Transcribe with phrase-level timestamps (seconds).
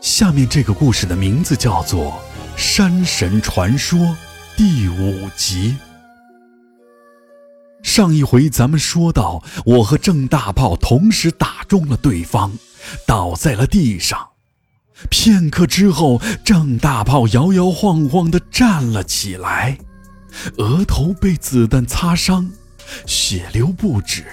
[0.00, 2.12] 下面这个故事的名字叫做
[2.58, 3.98] 《山神传说》
[4.56, 5.76] 第五集。
[7.82, 12.52] 上一回咱们说到，我和郑大炮同时打中了对方，
[13.06, 14.26] 倒在了地上。
[15.10, 19.76] 片刻之后，郑大炮摇摇晃晃地站了起来，
[20.56, 22.50] 额头被子弹擦伤，
[23.06, 24.24] 血流不止。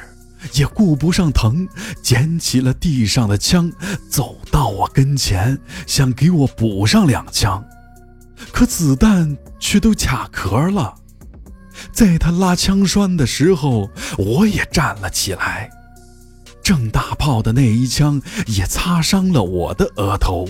[0.54, 1.68] 也顾不上疼，
[2.02, 3.71] 捡起了地上的枪，
[4.09, 7.64] 走到我跟前，想给我补上两枪，
[8.52, 10.96] 可子弹却都卡壳了。
[11.91, 15.69] 在他拉枪栓的时候，我也站了起来。
[16.64, 20.47] 郑大炮的那一枪也擦伤了我的额头。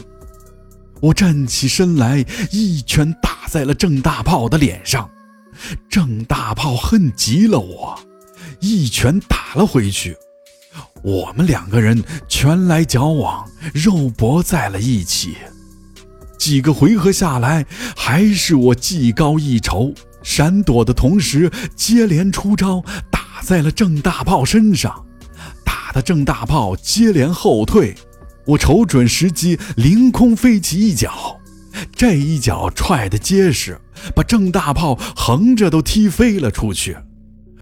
[0.99, 5.07] 我站起身来，一拳打在了郑大炮的脸上。
[5.89, 7.99] 郑大炮恨极了我。
[8.59, 10.15] 一拳打了回去，
[11.03, 15.35] 我们两个人拳来脚往，肉搏在了一起。
[16.37, 25.05] 几个回合下来，还是我技高一筹，闪躲的同时接连出招，打在了郑大炮身上，
[25.65, 27.95] 打的郑大炮接连后退。
[28.45, 31.39] 我瞅准时机，凌空飞起一脚，
[31.95, 33.79] 这一脚踹得结实，
[34.15, 36.95] 把郑大炮横着都踢飞了出去。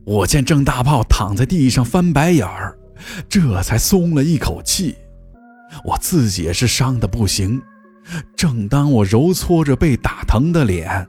[0.06, 2.78] 我见郑大炮躺在地上翻白眼儿，
[3.28, 4.96] 这才松了一口气。
[5.84, 7.62] 我自己也是伤得不行。
[8.36, 11.08] 正当我揉搓着被打疼的脸，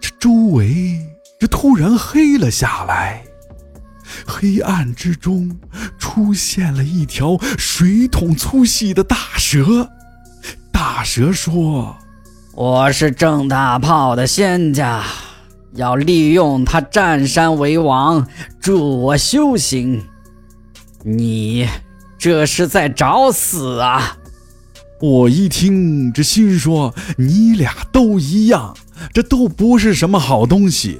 [0.00, 0.96] 这周围
[1.40, 3.24] 这突然黑了下来，
[4.24, 5.58] 黑暗之中
[5.98, 9.90] 出现了一条水桶粗细的大蛇。
[10.70, 11.96] 大蛇说
[12.54, 15.02] ：“我是郑大炮的仙家。”
[15.76, 18.26] 要利用他占山为王，
[18.60, 20.02] 助我修行。
[21.04, 21.68] 你
[22.18, 24.16] 这是在找死啊！
[25.00, 28.74] 我一听，这心说：你俩都一样，
[29.12, 30.98] 这都不是什么好东西。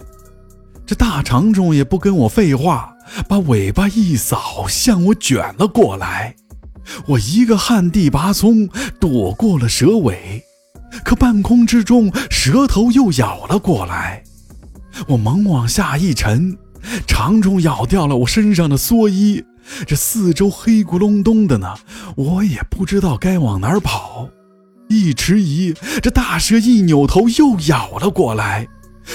[0.84, 2.94] 这大长虫也不跟我废话，
[3.26, 6.36] 把尾巴一扫，向我卷了过来。
[7.06, 8.68] 我一个旱地拔葱，
[9.00, 10.44] 躲过了蛇尾，
[11.02, 14.22] 可半空之中，蛇头又咬了过来。
[15.08, 16.56] 我猛往下一沉，
[17.06, 19.44] 长虫咬掉了我身上的蓑衣，
[19.86, 21.74] 这四周黑咕隆咚的呢，
[22.16, 24.28] 我也不知道该往哪儿跑。
[24.88, 28.68] 一迟疑，这大蛇一扭头又咬了过来，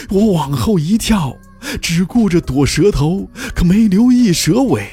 [0.10, 1.34] 我往后一跳，
[1.82, 4.90] 只顾着躲蛇头，可没留意蛇尾，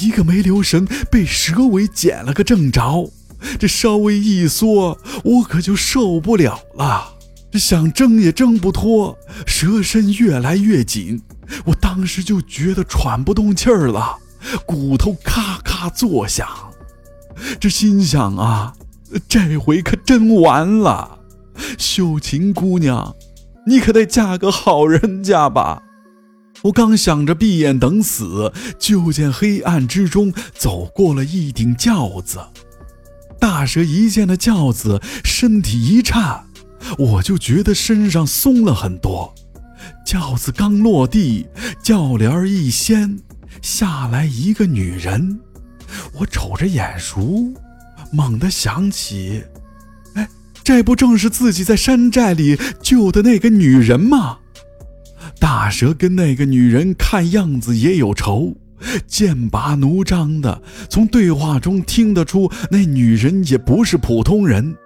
[0.00, 3.10] 一个没留神被蛇尾剪了个正着，
[3.58, 7.17] 这稍微一缩，我可就受不了了。
[7.50, 9.16] 这想挣也挣不脱，
[9.46, 11.22] 蛇身越来越紧，
[11.64, 14.16] 我当时就觉得喘不动气儿了，
[14.66, 16.46] 骨头咔咔作响。
[17.58, 18.74] 这心想啊，
[19.28, 21.18] 这回可真完了。
[21.78, 23.14] 秀琴姑娘，
[23.66, 25.82] 你可得嫁个好人家吧。
[26.62, 32.40] 我刚想着闭眼等死，就见黑暗之中走过了一顶轿子。
[33.40, 36.47] 大蛇一见那轿子，身体一颤。
[36.98, 39.34] 我就觉得身上松了很多，
[40.04, 41.46] 轿子刚落地，
[41.82, 43.18] 轿帘一掀，
[43.62, 45.40] 下来一个女人。
[46.14, 47.52] 我瞅着眼熟，
[48.12, 49.42] 猛地想起，
[50.14, 50.28] 哎，
[50.62, 54.38] 这不正是自己在山寨里救的那个女人吗？
[55.40, 58.56] 大蛇跟那个女人看样子也有仇，
[59.06, 64.76] 剑拔弩张的，从对话中听得出那女人也不是普通人。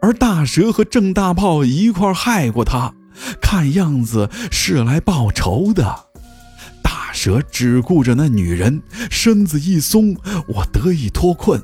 [0.00, 2.94] 而大蛇和郑大炮一块害过他，
[3.40, 6.06] 看样子是来报仇的。
[6.82, 10.16] 大蛇只顾着那女人，身子一松，
[10.48, 11.60] 我得以脱困。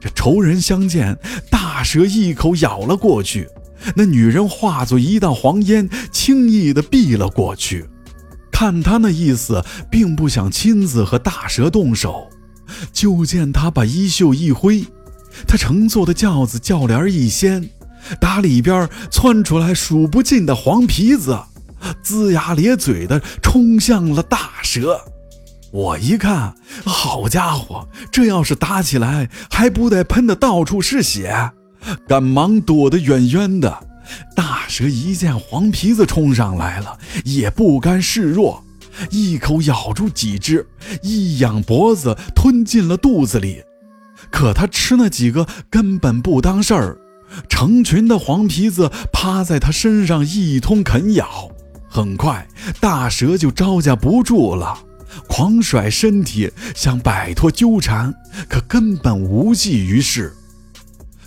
[0.00, 1.16] 这仇人相见，
[1.50, 3.48] 大蛇一口咬了过去，
[3.94, 7.86] 那女人化作一道黄烟，轻易地避了过去。
[8.52, 12.28] 看他那意思，并不想亲自和大蛇动手。
[12.92, 14.84] 就见他把衣袖一挥。
[15.46, 17.68] 他乘坐的轿子轿帘一掀，
[18.20, 21.38] 打里边窜出来数不尽的黄皮子，
[22.02, 25.00] 龇牙咧嘴的冲向了大蛇。
[25.72, 26.54] 我一看，
[26.84, 31.50] 好家伙，这要是打起来，还不得喷的到处是血？
[32.08, 33.88] 赶忙躲得远远的。
[34.36, 38.62] 大蛇一见黄皮子冲上来了，也不甘示弱，
[39.10, 40.66] 一口咬住几只，
[41.02, 43.62] 一仰脖子吞进了肚子里。
[44.30, 46.98] 可他吃那几个根本不当事儿，
[47.48, 51.50] 成群的黄皮子趴在他身上一通啃咬，
[51.88, 52.46] 很快
[52.80, 54.78] 大蛇就招架不住了，
[55.28, 58.14] 狂甩身体想摆脱纠缠，
[58.48, 60.32] 可根本无济于事。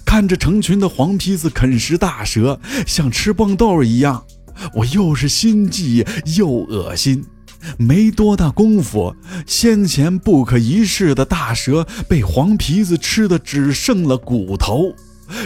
[0.06, 4.24] 看着成群的黄皮子啃食大蛇，像吃蹦豆一样，
[4.74, 6.06] 我又是心悸
[6.38, 7.26] 又恶心。
[7.78, 9.16] 没多大功夫，
[9.46, 14.94] 先前不可一世的大蛇被黄皮子吃的只剩了骨头。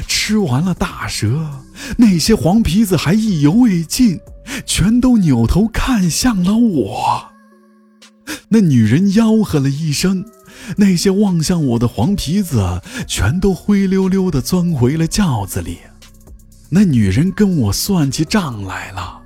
[0.08, 1.50] 吃完了大蛇，
[1.98, 4.20] 那些黄皮子还意犹未尽，
[4.64, 7.32] 全都扭头看向了我。
[8.50, 10.24] 那女人吆喝了一声，
[10.78, 15.80] 那些望向我的黄皮子全都灰溜溜地钻回了轿子里。
[16.70, 19.22] 那女人跟我算起账来了，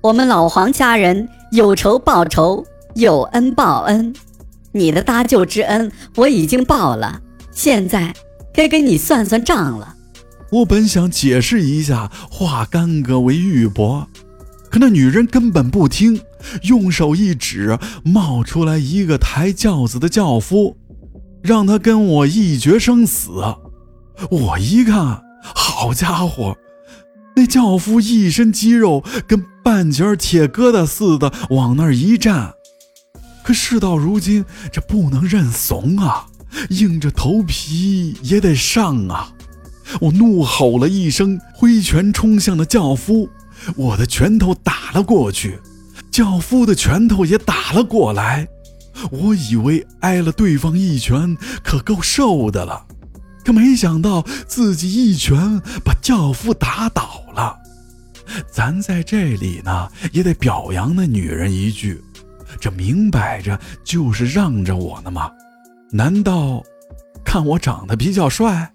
[0.00, 1.28] 我们老黄家人。
[1.54, 2.66] 有仇报仇，
[2.96, 4.12] 有恩报恩。
[4.72, 7.20] 你的搭救之恩我已经报了，
[7.52, 8.12] 现在
[8.52, 9.94] 该跟你算算账了。
[10.50, 14.04] 我本想解释一下，化干戈为玉帛，
[14.68, 16.20] 可那女人根本不听，
[16.64, 20.76] 用手一指，冒出来一个抬轿子的轿夫，
[21.40, 23.30] 让他跟我一决生死。
[24.28, 25.22] 我一看，
[25.54, 26.56] 好家伙！
[27.36, 32.54] 那轿夫一身肌肉，跟半截铁疙瘩似的，往那儿一站。
[33.42, 36.26] 可事到如今，这不能认怂啊，
[36.70, 39.32] 硬着头皮也得上啊！
[40.00, 43.28] 我怒吼了一声，挥拳冲向了轿夫，
[43.76, 45.58] 我的拳头打了过去，
[46.10, 48.48] 轿夫的拳头也打了过来。
[49.10, 52.86] 我以为挨了对方一拳，可够受的了。
[53.44, 57.56] 可没想到自己一拳把轿夫打倒了，
[58.50, 62.02] 咱在这里呢也得表扬那女人一句，
[62.58, 65.30] 这明摆着就是让着我呢嘛？
[65.90, 66.62] 难道
[67.24, 68.72] 看我长得比较帅？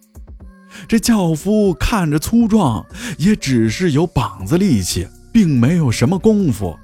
[0.87, 2.85] 这轿夫看着粗壮，
[3.17, 6.77] 也只是有膀子力气，并没有什么功夫。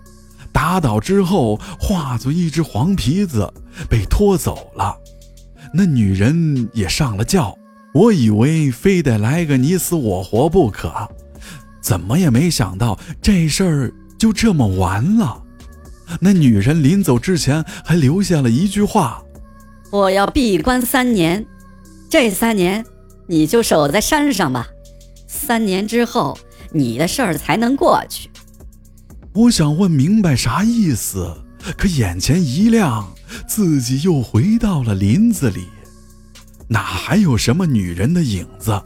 [0.51, 3.53] 打倒之后化作一只黄皮子
[3.87, 4.97] 被拖走了，
[5.73, 7.55] 那女人也上了轿。
[7.95, 10.92] 我以为非得来个你死我活不可，
[11.80, 15.42] 怎么也没想到这事儿就这么完了。
[16.19, 19.24] 那女人临走之前还留下了一句话
[19.92, 21.45] ：“我要闭关三年，
[22.09, 22.86] 这三年
[23.27, 24.68] 你就守在山上吧。
[25.25, 26.38] 三年之后，
[26.74, 28.30] 你的事儿才能过去。”
[29.31, 31.33] 我想问明白啥意思，
[31.77, 33.09] 可眼前一亮，
[33.47, 35.68] 自己又回到了林子里。
[36.67, 38.81] 哪还有什么女人的影子？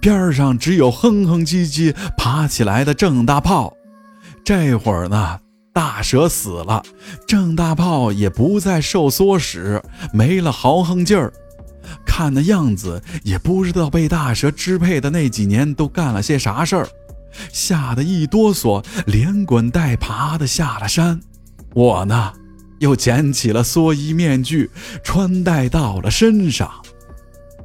[0.00, 3.74] 边上只有哼哼唧唧爬起来的郑大炮。
[4.44, 5.38] 这会儿呢，
[5.72, 6.82] 大蛇死了，
[7.26, 9.82] 郑大炮也不再受唆使，
[10.12, 11.32] 没了豪横劲儿。
[12.04, 16.88] 看那样子，也不知道被大蛇支配的那几年都干了些啥事儿，
[17.52, 21.18] 吓得一哆嗦，连滚带爬的下了山。
[21.74, 22.32] 我呢，
[22.78, 24.70] 又捡起了蓑衣面具，
[25.02, 26.70] 穿戴到了身上。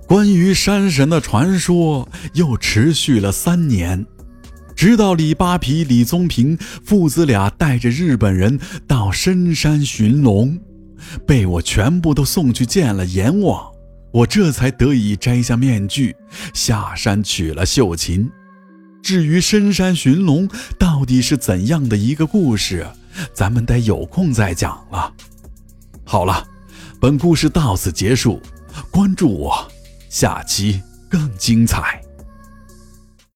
[0.09, 4.03] 关于山神的传说又持续了三年，
[4.75, 10.59] 直到李扒皮、李宗平父子俩带着日本人到深山寻龙，
[11.27, 13.71] 被我全部都送去见了阎王，
[14.11, 16.15] 我这才得以摘下面具，
[16.55, 18.27] 下山取了绣琴。
[19.03, 22.87] 至于深山寻龙到底是怎样的一个故事，
[23.31, 25.13] 咱们得有空再讲了。
[26.03, 26.47] 好了，
[26.99, 28.41] 本故事到此结束，
[28.89, 29.71] 关注我。
[30.09, 32.08] 下期更精彩。